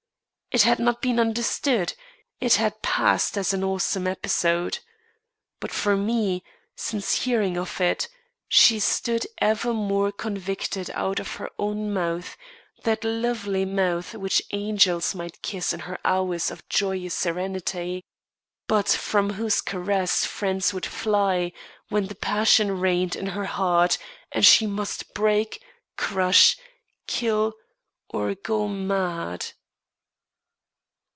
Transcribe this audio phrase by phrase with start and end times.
[0.53, 1.93] It had not been understood;
[2.41, 4.79] it had passed as an awesome episode.
[5.61, 6.43] But for me,
[6.75, 8.09] since hearing of it,
[8.49, 12.35] she stood evermore convicted out of her own mouth
[12.83, 18.03] that lovely mouth which angels might kiss in her hours of joyous serenity;
[18.67, 21.53] but from whose caress friends would fly,
[21.87, 23.97] when the passion reigned in her heart
[24.33, 25.63] and she must break,
[25.95, 26.57] crush,
[27.07, 27.53] kill,
[28.09, 29.45] or go mad.